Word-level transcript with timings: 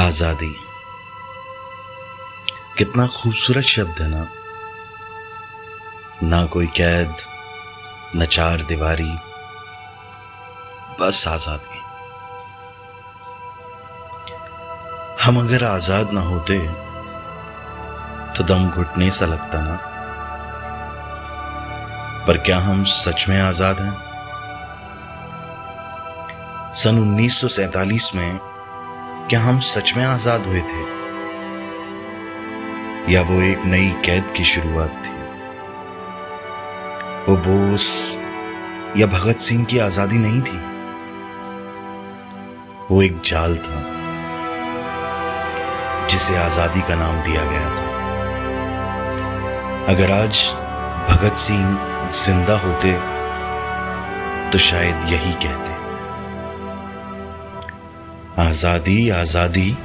आज़ादी। 0.00 0.54
कितना 2.78 3.06
खूबसूरत 3.06 3.64
शब्द 3.64 4.00
है 4.02 4.08
ना। 4.08 4.26
ना 6.22 6.44
कोई 6.46 6.66
कैद, 6.76 7.14
न 8.16 8.26
चार 8.26 8.62
दीवारी, 8.62 9.12
बस 11.00 11.24
आज़ादी। 11.28 11.78
हम 15.22 15.38
अगर 15.38 15.64
आज़ाद 15.64 16.12
ना 16.12 16.20
होते 16.22 16.58
तो 18.34 18.44
दम 18.44 18.68
घुटने 18.70 19.10
सा 19.10 19.26
लगता 19.26 19.60
ना। 19.60 19.76
पर 22.26 22.38
क्या 22.46 22.58
हम 22.60 22.84
सच 22.90 23.28
में 23.28 23.40
आज़ाद 23.40 23.80
हैं? 23.80 23.94
सन 26.74 26.98
1947 26.98 28.14
में 28.14 28.49
क्या 29.30 29.40
हम 29.40 29.58
सच 29.60 29.92
में 29.96 30.02
आज़ाद 30.04 30.46
हुए 30.46 30.60
थे? 30.60 30.80
या 33.12 33.20
वो 33.22 33.40
एक 33.42 33.64
नई 33.64 33.90
कैद 34.04 34.32
की 34.36 34.44
शुरुआत 34.44 35.02
थी? 35.04 35.12
वो 37.28 37.36
बोस 37.36 37.86
या 38.96 39.06
भगत 39.06 39.38
सिंह 39.40 39.64
की 39.64 39.78
आज़ादी 39.78 40.18
नहीं 40.18 40.40
थी? 40.40 40.58
वो 42.90 43.02
एक 43.02 43.20
जाल 43.24 43.56
था, 43.58 43.82
जिसे 46.06 46.36
आज़ादी 46.38 46.80
का 46.80 46.94
नाम 46.96 47.22
दिया 47.22 47.44
गया 47.44 47.68
था। 47.70 47.88
अगर 49.94 50.12
आज 50.12 50.44
भगत 51.10 51.36
सिंह 51.38 52.10
ज़िंदा 52.16 52.58
होते 52.58 52.92
तो 54.50 54.58
शायद 54.60 55.12
यही 55.12 55.32
कहते। 55.34 55.78
आज़ादी 58.40 59.08
आज़ादी। 59.10 59.76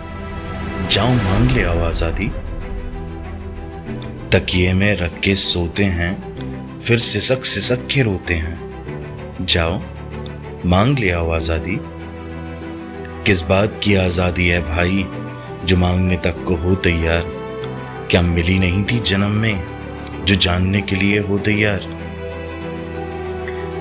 जाओ, 0.92 1.10
मांग 1.10 1.52
ले 1.52 1.64
आओ 1.64 1.80
आज़ादी। 1.80 2.28
तकिए 4.32 4.74
में 4.74 4.98
रख 4.98 5.20
के 5.20 5.36
सोते 5.36 5.84
हैं, 5.84 6.80
फिर 6.80 7.00
सिसक 7.00 7.46
सिसक 7.46 7.88
के 7.88 8.02
रोते 8.02 8.34
हैं। 8.34 9.46
जाओ, 9.46 9.82
मांग 10.66 11.00
ले 11.00 11.12
आओ 11.12 11.32
आज़ादी। 11.32 11.78
किस 13.26 13.42
बात 13.42 13.80
की 13.84 13.96
आज़ादी 13.96 14.48
है 14.48 14.62
भाई, 14.76 15.06
जो 15.66 15.78
मांगने 15.78 16.18
तक 16.18 16.44
को 16.44 16.56
हो 16.56 16.76
तैयार? 16.76 17.22
क्या 18.12 18.22
मिली 18.22 18.60
नहीं 18.60 18.84
थी 18.84 19.00
जन्म 19.00 19.32
में, 19.32 19.64
जो 20.26 20.36
जानने 20.36 20.82
के 20.82 20.96
लिए 20.96 21.20
हो 21.20 21.38
तैयार? 21.38 21.80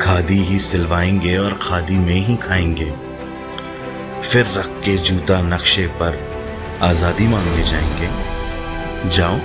खादी 0.02 0.42
ही 0.42 0.58
सिलवाएँगे 0.58 1.36
और 1.36 1.58
खादी 1.62 1.96
में 1.96 2.20
ही 2.20 2.36
खाएँगे। 2.36 3.03
फिर 4.24 4.46
रख 4.56 4.66
के 4.84 4.96
जूता 4.98 5.40
नक्शे 5.40 5.86
पर 6.00 6.16
आज़ादी 6.82 7.26
मांगने 7.28 7.62
जाएँगे। 7.62 8.08
जाओ, 9.10 9.36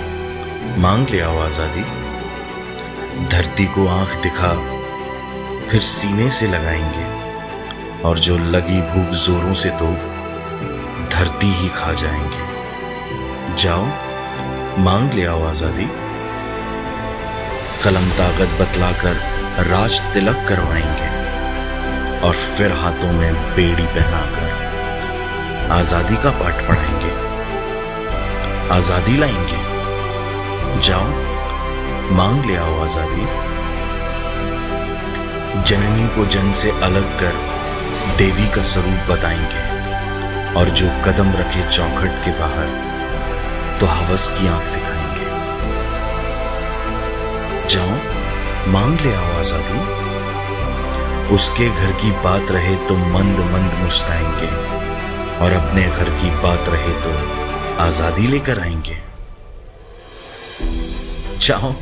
मांग 0.79 1.09
ले 1.09 1.19
आओ 1.19 1.37
आज़ादी। 1.39 1.81
धरती 3.27 3.65
को 3.65 3.87
आँख 3.87 4.15
दिखा, 4.23 4.53
फिर 5.69 5.81
सीने 5.81 6.29
से 6.29 6.47
लगाएँगे। 6.47 7.07
और 8.03 8.19
जो 8.19 8.37
लगी 8.37 8.81
भूख 8.81 9.13
जोरों 9.15 9.53
से 9.53 9.69
तो 9.69 9.91
धरती 11.09 11.51
ही 11.53 11.69
खा 11.69 11.93
जाएँगे। 11.93 13.55
जाओ, 13.55 13.85
मांग 14.83 15.13
ले 15.13 15.25
आओ 15.25 15.43
आज़ादी। 15.43 15.87
कलम 17.83 18.09
ताकत 18.11 18.59
बतलाकर 18.61 19.15
राज 19.65 20.01
तिलक 20.13 20.45
करवाएँगे। 20.49 21.17
और 22.19 22.35
फिर 22.35 22.71
हाथों 22.71 23.11
में 23.11 23.33
बेड़ी 23.55 23.85
पहनाकर 23.85 24.48
आज़ादी 25.71 26.15
का 26.15 26.29
पाठ 26.37 26.61
पढ़ाएँगे। 26.67 27.09
आज़ादी 28.73 29.17
लाएँगे। 29.17 29.59
जाओ, 30.81 31.09
मांग 32.17 32.45
ले 32.45 32.55
आओ 32.55 32.79
आज़ादी। 32.83 33.25
जननी 35.69 36.07
को 36.15 36.25
जन 36.25 36.51
से 36.53 36.71
अलग 36.87 37.11
कर 37.19 37.33
देवी 38.17 38.47
का 38.55 38.63
स्वरूप 38.63 39.11
बताएँगे 39.11 39.63
और 40.59 40.69
जो 40.79 40.87
कदम 41.05 41.29
रखे 41.31 41.69
चौखट 41.69 42.17
के 42.25 42.31
बाहर 42.39 42.69
तो 43.79 43.85
हवस 43.87 44.29
की 44.31 44.47
आँख 44.47 44.73
दिखाएँगे। 44.73 45.27
जाओ, 47.67 47.93
मांग 48.73 48.99
ले 49.01 49.13
आओ 49.15 49.37
आज़ादी। 49.39 49.79
उसके 51.35 51.69
घर 51.69 51.91
की 52.01 52.11
बात 52.23 52.51
रहे 52.51 52.75
तो 52.87 52.97
मंद 52.97 53.39
मंद 53.51 53.79
मुस्काएँगे। 53.83 54.68
और 55.41 55.53
अपने 55.53 55.83
घर 55.83 56.09
की 56.21 56.29
बात 56.43 56.69
रहे 56.69 56.93
तो 57.01 57.11
आज़ादी 57.81 58.27
लेकर 58.27 58.59
आएँगे। 58.59 58.97
चाहो 61.37 61.75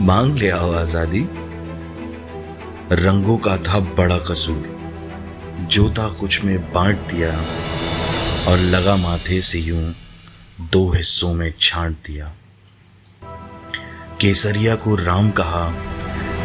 मांग 0.00 0.36
ले 0.38 0.50
आओ 0.50 0.72
आज़ादी। 0.72 1.26
रंगों 2.94 3.36
का 3.38 3.56
था 3.58 3.80
बड़ा 3.96 4.18
कसूर। 4.18 4.68
जोता 5.70 6.08
कुछ 6.10 6.42
में 6.44 6.72
बांट 6.72 7.08
दिया 7.10 7.30
और 8.50 8.58
लगा 8.58 8.96
माथे 8.96 9.40
से 9.40 9.58
यूँ 9.58 9.94
दो 10.72 10.88
हिस्सों 10.92 11.32
में 11.34 11.52
छांट 11.60 11.96
दिया। 12.06 12.32
केसरिया 14.20 14.74
को 14.74 14.94
राम 14.94 15.30
कहा, 15.30 15.68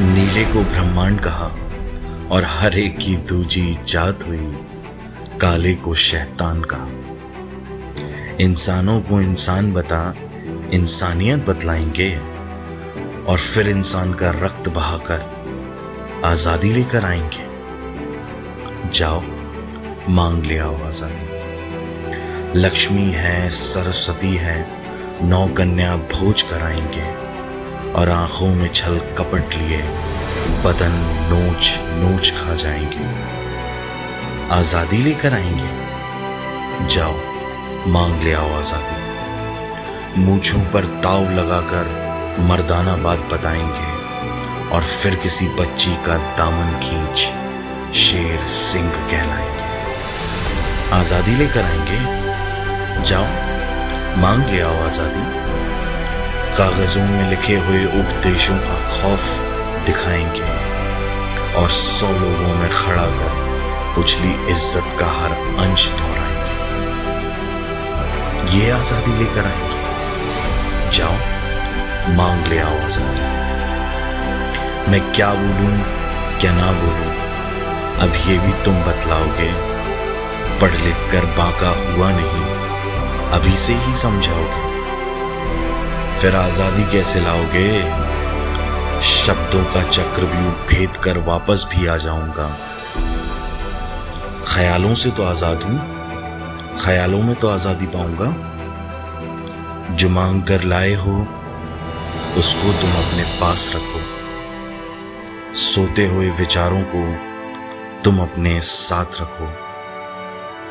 नीले 0.02 0.46
को 0.46 0.64
ब्रह्मांड 0.64 1.20
कहा 1.20 1.48
और 2.32 2.46
हर 2.50 2.78
एक 2.80 2.98
की 2.98 3.16
दूजी 3.30 3.78
जात 3.88 4.28
हुई। 4.28 4.46
काले 5.42 5.74
को 5.76 5.94
शैतान 5.94 6.64
का। 6.74 6.78
इंसानों 8.44 9.02
को 9.02 9.22
इंसान 9.22 9.74
बता, 9.74 10.16
इंसानियत 10.74 11.50
बतलाएँगे। 11.50 12.18
और 13.26 13.38
फिर 13.38 13.70
इंसान 13.70 14.14
का 14.14 14.30
रक्त 14.30 14.70
बहाकर 14.70 16.22
आज़ादी 16.26 16.72
लेकर 16.72 17.06
आएँगे। 17.06 17.48
जाओ, 18.90 19.22
मांग 20.10 20.46
ले 20.46 20.58
आओ 20.58 20.76
आज़ादी। 20.86 22.60
लक्ष्मी 22.60 23.10
है, 23.12 23.50
सरस्वती 23.50 24.34
है, 24.34 24.68
नौ 25.24 25.48
कन्या 25.48 25.96
भोज 25.96 26.42
कराएँगे। 26.42 27.14
और 27.92 28.10
आँखों 28.10 28.56
में 28.56 28.70
छल 28.74 29.00
कपट 29.18 29.56
लिए 29.56 29.82
बदन 30.66 30.94
नोच 31.32 31.76
नोच 31.82 32.32
खा 32.32 32.56
जाएँगे। 32.56 33.36
आज़ादी 34.52 34.98
लेकर 34.98 35.34
आएँगे। 35.34 36.88
जाओ, 36.88 37.14
मांग 37.92 38.24
ले 38.24 38.34
आओ 38.34 38.50
आज़ादी। 38.58 40.20
मूछों 40.22 40.60
पर 40.74 40.86
ताव 41.04 41.30
लगाकर 41.30 41.88
मर्दाना 42.40 42.96
बात 42.96 43.20
बताएँगे 43.32 44.70
और 44.70 44.84
फिर 44.84 45.16
किसी 45.16 45.48
बच्ची 45.48 45.96
का 45.96 46.18
दामन 46.38 46.80
खींच 46.80 47.18
शेर 47.98 48.46
सिंह 48.48 48.90
कहलाएँगे। 48.90 49.64
आज़ादी 50.96 51.36
लेकर 51.36 51.64
आएँगे। 51.64 53.04
जाओ, 53.04 53.26
मांग 54.22 54.44
ले 54.50 54.62
आओ 54.62 54.84
आज़ादी। 54.86 55.24
कागजों 56.58 57.04
में 57.04 57.30
लिखे 57.30 57.56
हुए 57.56 57.86
उपदेशों 57.86 58.58
का 58.58 58.78
खौफ 58.92 59.26
दिखाएँगे 59.86 60.54
और 61.56 61.70
सौ 61.70 62.12
लोगों 62.12 62.54
में 62.56 62.70
खड़ा 62.70 63.06
कर 63.06 63.44
उछली 63.98 64.32
इज़्ज़त 64.52 64.88
का 65.00 65.06
हर 65.12 65.32
अंश 65.64 65.84
दोहराएँगे। 65.90 66.56
ये 68.58 68.66
आज़ादी 68.72 69.14
लेकर 69.20 69.46
आएँगे। 69.46 69.82
जाओ, 70.92 71.16
मांग 72.18 72.42
ले 72.48 72.58
आओ 72.60 72.78
आज़ादी। 72.86 73.24
मैं 74.92 75.02
क्या 75.12 75.30
बोलूँ, 75.34 75.76
क्या 76.42 76.52
ना 76.52 76.70
बोलूँ, 76.82 77.12
अब 78.00 78.10
ये 78.28 78.36
भी 78.38 78.54
तुम 78.64 78.76
बतलाओगे। 78.84 79.52
पढ़ 80.60 80.76
लिख 80.76 80.98
कर 81.12 81.24
बाका 81.38 81.72
हुआ 81.86 82.10
नहीं, 82.12 82.44
अभी 83.32 83.56
से 83.56 83.74
ही 83.76 83.94
समझाओगे। 83.94 84.64
फिर 86.20 86.32
आज़ादी 86.36 86.86
कैसे 86.92 87.20
लाओगे? 87.20 87.70
शब्दों 89.06 89.64
का 89.74 89.82
चक्रव्यूह 89.90 90.52
भेद 90.70 90.94
कर 90.98 91.18
वापस 91.26 91.60
भी 91.72 91.82
आ 91.88 91.98
जाऊँगा। 91.98 92.48
ख्यालों 94.56 94.94
से 94.96 95.10
तो 95.12 95.24
आज़ाद 95.24 95.64
हूँ, 95.64 95.78
ख्यालों 96.80 97.22
में 97.24 97.36
तो 97.36 97.48
आज़ादी 97.48 97.86
पाऊँगा। 97.86 98.28
जो 99.96 100.10
मांग 100.10 100.44
कर 100.44 100.62
लाए 100.64 100.94
हो, 100.94 101.16
उसको 102.38 102.72
तुम 102.82 102.92
अपने 102.92 103.24
पास 103.42 103.72
रखो। 103.76 104.00
सोते 105.56 106.06
हुए 106.08 106.30
विचारों 106.30 106.82
को 106.96 107.04
तुम 108.04 108.20
अपने 108.20 108.62
साथ 108.62 109.22
रखो। 109.22 109.48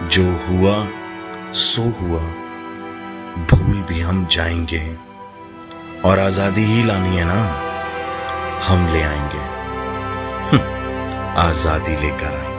जो 0.08 0.24
हुआ, 0.48 0.76
सो 1.52 1.82
हुआ। 1.82 2.22
भूल 3.44 3.82
भी 3.82 4.00
हम 4.00 4.26
जाएँगे। 4.30 4.96
और 6.04 6.18
आज़ादी 6.18 6.64
ही 6.64 6.84
लानी 6.84 7.16
है 7.16 7.24
ना? 7.24 7.40
हम 8.66 8.88
ले 8.92 9.02
आएँगे। 9.02 9.44
आज़ादी 11.40 11.96
लेकर 11.96 12.34
आएँगे। 12.34 12.53